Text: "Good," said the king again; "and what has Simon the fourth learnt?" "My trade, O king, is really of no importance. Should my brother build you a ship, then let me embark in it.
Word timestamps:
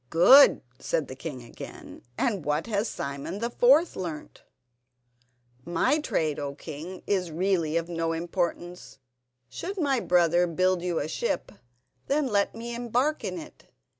"Good," 0.09 0.61
said 0.79 1.07
the 1.07 1.15
king 1.15 1.43
again; 1.43 2.01
"and 2.17 2.43
what 2.43 2.65
has 2.65 2.87
Simon 2.87 3.37
the 3.37 3.51
fourth 3.51 3.95
learnt?" 3.95 4.41
"My 5.63 5.99
trade, 5.99 6.39
O 6.39 6.55
king, 6.55 7.03
is 7.05 7.29
really 7.29 7.77
of 7.77 7.87
no 7.87 8.11
importance. 8.11 8.97
Should 9.47 9.77
my 9.77 9.99
brother 9.99 10.47
build 10.47 10.81
you 10.81 10.97
a 10.97 11.07
ship, 11.07 11.51
then 12.07 12.25
let 12.25 12.55
me 12.55 12.73
embark 12.73 13.23
in 13.23 13.37
it. 13.37 13.67